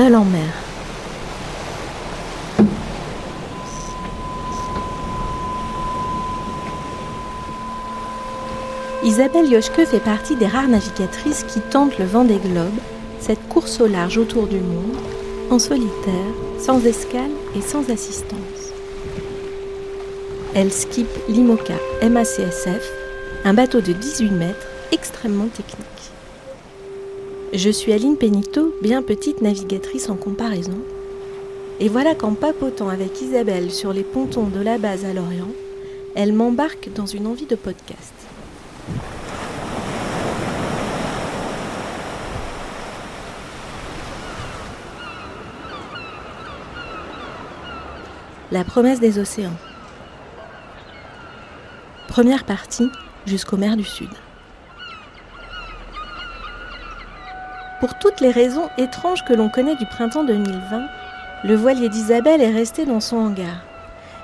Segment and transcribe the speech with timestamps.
[0.00, 0.40] seule en mer.
[9.04, 12.80] Isabelle Yoshke fait partie des rares navigatrices qui tentent le vent des globes,
[13.20, 14.96] cette course au large autour du monde,
[15.50, 18.72] en solitaire, sans escale et sans assistance.
[20.54, 22.90] Elle skippe l'IMOCA MACSF,
[23.44, 26.10] un bateau de 18 mètres extrêmement technique.
[27.52, 30.78] Je suis Aline Pénito, bien petite navigatrice en comparaison,
[31.80, 35.50] et voilà qu'en papotant avec Isabelle sur les pontons de la base à Lorient,
[36.14, 38.14] elle m'embarque dans une envie de podcast.
[48.52, 49.50] La promesse des océans.
[52.06, 52.88] Première partie
[53.26, 54.10] jusqu'aux mers du Sud.
[57.80, 60.82] Pour toutes les raisons étranges que l'on connaît du printemps 2020,
[61.44, 63.64] le voilier d'Isabelle est resté dans son hangar.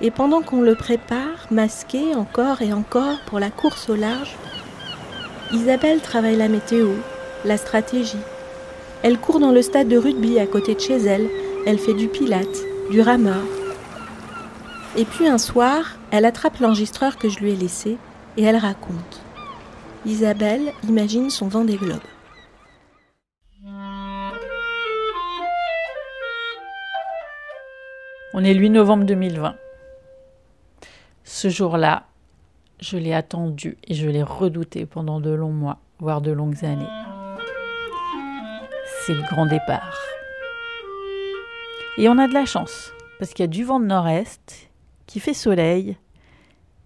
[0.00, 4.36] Et pendant qu'on le prépare, masqué encore et encore pour la course au large,
[5.52, 6.90] Isabelle travaille la météo,
[7.44, 8.16] la stratégie.
[9.02, 11.28] Elle court dans le stade de rugby à côté de chez elle,
[11.66, 12.46] elle fait du pilate,
[12.90, 13.42] du rameur,
[14.96, 17.96] et puis un soir, elle attrape l'enregistreur que je lui ai laissé
[18.36, 19.22] et elle raconte.
[20.04, 21.98] Isabelle imagine son vent des globes.
[28.40, 29.54] On est le 8 novembre 2020.
[31.24, 32.04] Ce jour-là,
[32.80, 36.88] je l'ai attendu et je l'ai redouté pendant de longs mois, voire de longues années.
[39.02, 39.94] C'est le grand départ.
[41.98, 44.70] Et on a de la chance, parce qu'il y a du vent de nord-est
[45.04, 45.98] qui fait soleil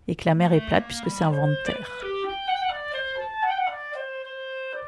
[0.08, 1.88] et que la mer est plate puisque c'est un vent de terre.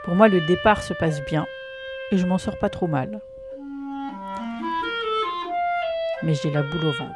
[0.04, 1.46] Pour moi, le départ se passe bien
[2.10, 3.20] et je m'en sors pas trop mal.
[6.26, 7.14] Mais j'ai la boule au ventre.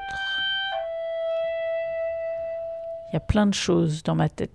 [3.09, 4.53] Il y a plein de choses dans ma tête.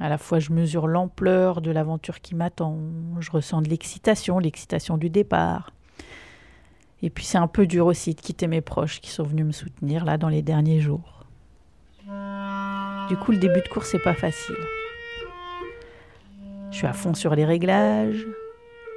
[0.00, 2.78] À la fois, je mesure l'ampleur de l'aventure qui m'attend,
[3.20, 5.72] je ressens de l'excitation, l'excitation du départ.
[7.02, 9.52] Et puis c'est un peu dur aussi de quitter mes proches qui sont venus me
[9.52, 11.26] soutenir là dans les derniers jours.
[13.08, 14.56] Du coup, le début de course, c'est pas facile.
[16.70, 18.26] Je suis à fond sur les réglages,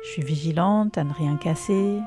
[0.06, 2.00] je suis vigilante à ne rien casser,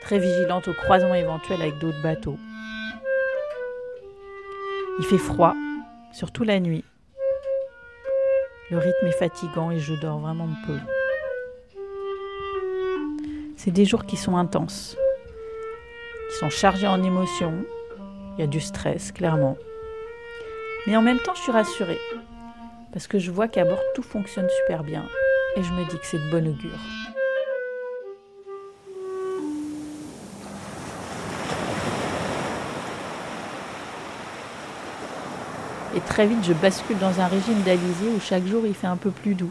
[0.00, 2.38] très vigilante au croisement éventuel avec d'autres bateaux.
[4.98, 5.54] Il fait froid,
[6.12, 6.84] surtout la nuit.
[8.70, 10.78] Le rythme est fatigant et je dors vraiment peu.
[13.56, 14.96] C'est des jours qui sont intenses,
[16.30, 17.64] qui sont chargés en émotions.
[18.36, 19.58] Il y a du stress, clairement.
[20.86, 21.98] Mais en même temps, je suis rassurée,
[22.92, 25.04] parce que je vois qu'à bord, tout fonctionne super bien,
[25.56, 26.78] et je me dis que c'est de bon augure.
[35.96, 38.96] Et très vite, je bascule dans un régime d'Alizé où chaque jour il fait un
[38.96, 39.50] peu plus doux.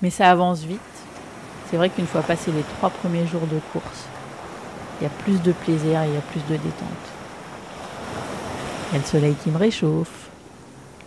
[0.00, 0.80] Mais ça avance vite
[1.70, 4.06] c'est vrai qu'une fois passé les trois premiers jours de course,
[5.00, 6.88] il y a plus de plaisir et il y a plus de détente.
[8.90, 10.30] Il y a le soleil qui me réchauffe,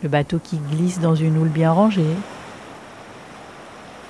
[0.04, 2.16] le bateau qui glisse dans une houle bien rangée.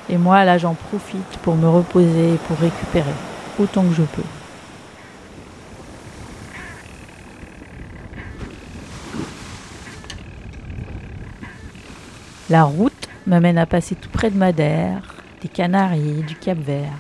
[0.10, 3.14] Et moi, là, j'en profite pour me reposer et pour récupérer
[3.58, 4.41] autant que je peux.
[12.52, 16.98] La route m'amène à passer tout près de Madère, des Canaries, du Cap Vert.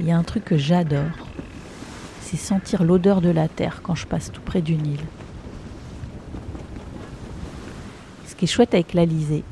[0.00, 1.28] Il y a un truc que j'adore,
[2.22, 5.04] c'est sentir l'odeur de la terre quand je passe tout près d'une île.
[8.26, 9.44] Ce qui est chouette avec l'Alizé,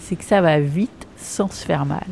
[0.00, 2.08] c'est que ça va vite sans se faire mal.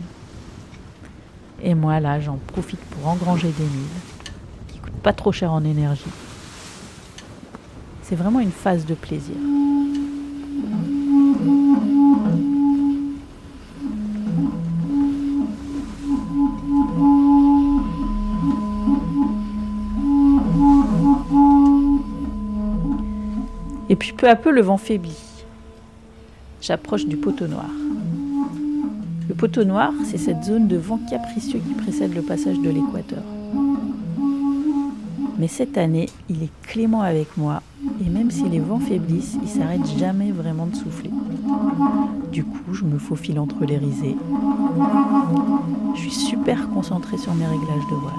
[1.61, 3.99] Et moi là, j'en profite pour engranger des milles
[4.69, 6.05] qui coûtent pas trop cher en énergie.
[8.03, 9.35] C'est vraiment une phase de plaisir.
[23.89, 25.19] Et puis peu à peu, le vent faiblit.
[26.61, 27.71] J'approche du poteau noir.
[29.29, 33.23] Le poteau noir, c'est cette zone de vent capricieux qui précède le passage de l'équateur.
[35.39, 37.63] Mais cette année, il est clément avec moi,
[38.05, 41.11] et même si les vents faiblissent, il s'arrête jamais vraiment de souffler.
[42.33, 44.17] Du coup, je me faufile entre les risées.
[45.95, 48.15] Je suis super concentrée sur mes réglages de voile.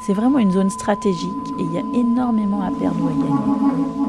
[0.00, 4.06] C'est vraiment une zone stratégique et il y a énormément à perdre ou à gagner.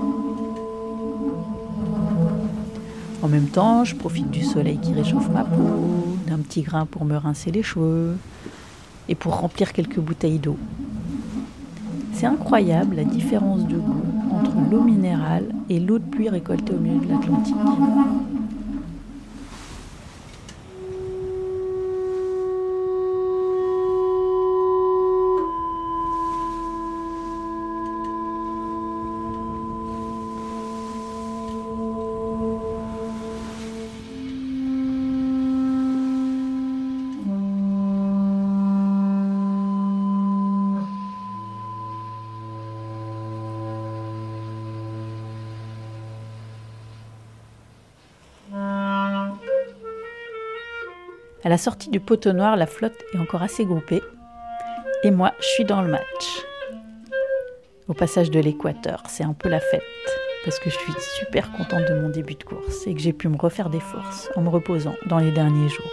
[3.24, 7.04] En même temps, je profite du soleil qui réchauffe ma peau, d'un petit grain pour
[7.04, 8.16] me rincer les cheveux
[9.10, 10.58] et pour remplir quelques bouteilles d'eau.
[12.14, 14.07] C'est incroyable la différence de goût
[14.38, 17.56] entre l'eau minérale et l'eau de pluie récoltée au milieu de l'Atlantique.
[51.48, 54.04] À la sortie du poteau noir, la flotte est encore assez groupée.
[55.04, 56.46] Et moi, je suis dans le match.
[57.88, 59.82] Au passage de l'équateur, c'est un peu la fête.
[60.44, 60.92] Parce que je suis
[61.22, 64.30] super contente de mon début de course et que j'ai pu me refaire des forces
[64.36, 65.86] en me reposant dans les derniers jours.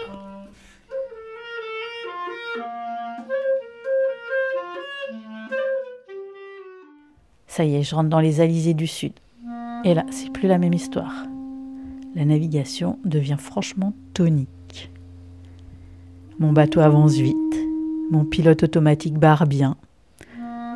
[7.46, 9.12] Ça y est, je rentre dans les alizés du sud.
[9.84, 11.14] Et là, c'est plus la même histoire.
[12.16, 14.48] La navigation devient franchement tonique.
[16.40, 17.36] Mon bateau avance vite,
[18.10, 19.76] mon pilote automatique barre bien,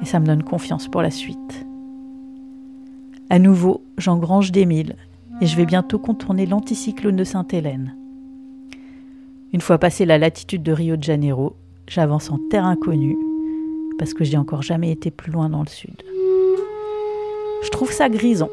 [0.01, 1.67] et ça me donne confiance pour la suite.
[3.29, 4.95] À nouveau, j'engrange des milles,
[5.41, 7.97] et je vais bientôt contourner l'anticyclone de Sainte-Hélène.
[9.53, 11.57] Une fois passé la latitude de Rio de Janeiro,
[11.89, 13.19] j'avance en terre inconnue,
[13.99, 16.05] parce que j'ai encore jamais été plus loin dans le sud.
[17.65, 18.51] Je trouve ça grisant,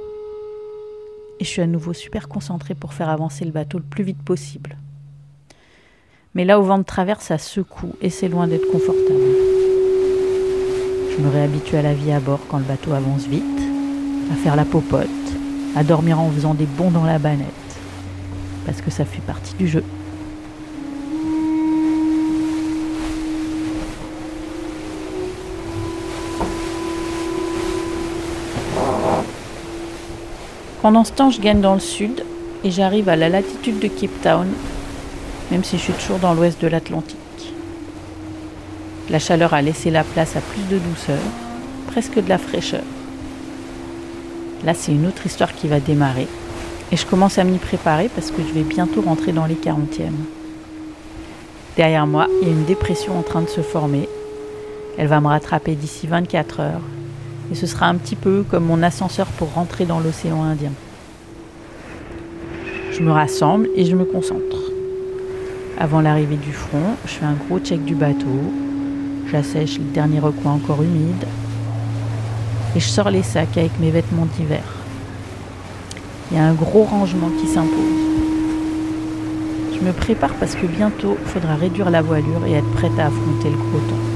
[1.40, 4.24] et je suis à nouveau super concentré pour faire avancer le bateau le plus vite
[4.24, 4.76] possible.
[6.36, 9.22] Mais là, au vent de travers, ça secoue et c'est loin d'être confortable.
[11.10, 13.42] Je me réhabitue à la vie à bord quand le bateau avance vite,
[14.34, 15.08] à faire la popote,
[15.78, 17.48] à dormir en faisant des bonds dans la banette,
[18.66, 19.84] parce que ça fait partie du jeu.
[30.82, 32.26] Pendant ce temps, je gagne dans le sud
[32.66, 34.48] et j'arrive à la latitude de Cape Town
[35.52, 37.18] même si je suis toujours dans l'ouest de l'Atlantique.
[39.10, 41.20] La chaleur a laissé la place à plus de douceur,
[41.88, 42.84] presque de la fraîcheur.
[44.64, 46.28] Là, c'est une autre histoire qui va démarrer,
[46.92, 50.12] et je commence à m'y préparer parce que je vais bientôt rentrer dans les 40e.
[51.78, 54.10] Derrière moi, il y a une dépression en train de se former.
[54.98, 56.82] Elle va me rattraper d'ici 24 heures,
[57.52, 60.72] et ce sera un petit peu comme mon ascenseur pour rentrer dans l'océan Indien.
[62.92, 64.65] Je me rassemble et je me concentre.
[65.78, 68.54] Avant l'arrivée du front, je fais un gros check du bateau,
[69.30, 71.26] j'assèche les derniers recoins encore humides
[72.76, 74.64] et je sors les sacs avec mes vêtements d'hiver.
[76.32, 77.70] Il y a un gros rangement qui s'impose.
[79.74, 83.08] Je me prépare parce que bientôt il faudra réduire la voilure et être prête à
[83.08, 84.15] affronter le gros temps.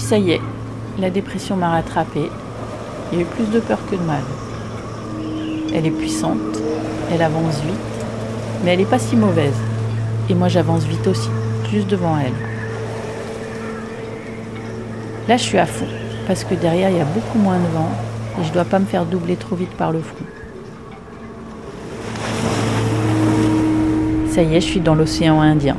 [0.00, 0.40] Ça y est,
[0.98, 2.30] la dépression m'a rattrapée.
[3.12, 4.22] Il y a eu plus de peur que de mal.
[5.74, 6.38] Elle est puissante,
[7.12, 7.74] elle avance vite,
[8.64, 9.56] mais elle n'est pas si mauvaise.
[10.30, 11.28] Et moi j'avance vite aussi,
[11.70, 12.32] juste devant elle.
[15.28, 15.86] Là je suis à fond,
[16.26, 17.90] parce que derrière il y a beaucoup moins de vent
[18.40, 20.24] et je ne dois pas me faire doubler trop vite par le front.
[24.30, 25.76] Ça y est, je suis dans l'océan Indien.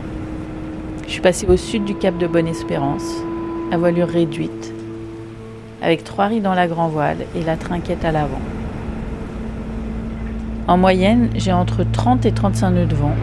[1.05, 3.24] Je suis passé au sud du cap de Bonne-Espérance
[3.71, 4.73] à voilure réduite,
[5.81, 8.41] avec trois riz dans la grand voile et la trinquette à l'avant.
[10.67, 13.15] En moyenne, j'ai entre 30 et 35 nœuds de vent,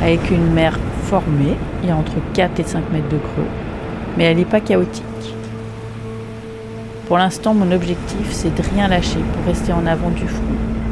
[0.00, 3.46] avec une mer formée, il y a entre 4 et 5 mètres de creux,
[4.16, 5.04] mais elle n'est pas chaotique.
[7.06, 10.42] Pour l'instant, mon objectif, c'est de rien lâcher pour rester en avant du front,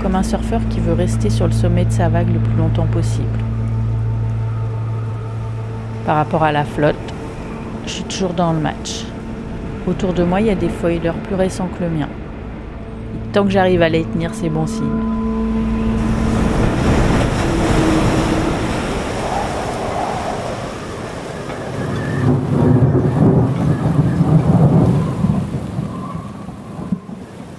[0.02, 2.86] comme un surfeur qui veut rester sur le sommet de sa vague le plus longtemps
[2.86, 3.26] possible.
[6.06, 6.94] Par rapport à la flotte,
[7.86, 9.04] je suis toujours dans le match.
[9.86, 12.08] Autour de moi, il y a des foilers plus récents que le mien.
[13.32, 14.84] tant que j'arrive à les tenir, c'est bon signe.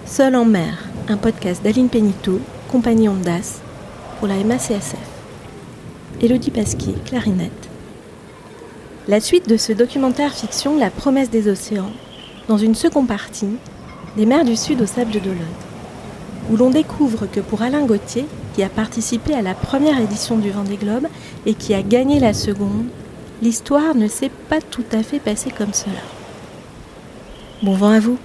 [0.06, 2.40] Seul en mer, un podcast d'Aline Pénito,
[2.72, 3.62] compagnie Ondas,
[4.18, 4.96] pour la MACSF.
[6.20, 7.67] Élodie Pasquier, clarinette.
[9.10, 11.94] La suite de ce documentaire fiction La promesse des océans,
[12.50, 13.56] dans une seconde partie,
[14.18, 15.38] des mers du Sud au sable d'Olonne.
[16.52, 20.52] où l'on découvre que pour Alain Gauthier, qui a participé à la première édition du
[20.52, 21.08] Vendée Globe
[21.46, 22.88] et qui a gagné la seconde,
[23.42, 26.04] l'histoire ne s'est pas tout à fait passée comme cela.
[27.64, 28.18] Bon vent à vous